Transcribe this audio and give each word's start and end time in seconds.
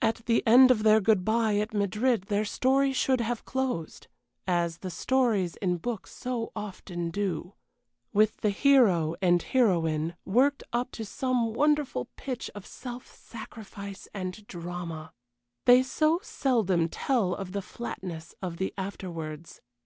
At 0.00 0.22
the 0.24 0.42
end 0.46 0.70
of 0.70 0.84
their 0.84 1.02
good 1.02 1.22
bye 1.22 1.56
at 1.56 1.74
Madrid 1.74 2.28
their 2.28 2.46
story 2.46 2.94
should 2.94 3.20
have 3.20 3.44
closed, 3.44 4.06
as 4.46 4.78
the 4.78 4.88
stories 4.88 5.56
in 5.56 5.76
books 5.76 6.14
so 6.14 6.50
often 6.56 7.10
do, 7.10 7.52
with 8.10 8.38
the 8.38 8.48
hero 8.48 9.16
and 9.20 9.42
heroine 9.42 10.14
worked 10.24 10.62
up 10.72 10.92
to 10.92 11.04
some 11.04 11.52
wonderful 11.52 12.08
pitch 12.16 12.48
of 12.54 12.64
self 12.64 13.06
sacrifice 13.14 14.08
and 14.14 14.46
drama. 14.46 15.12
They 15.66 15.82
so 15.82 16.20
seldom 16.22 16.88
tell 16.88 17.34
of 17.34 17.52
the 17.52 17.60
flatness 17.60 18.34
of 18.40 18.56
the 18.56 18.72
afterwards. 18.78 19.60